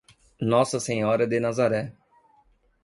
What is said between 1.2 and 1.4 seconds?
de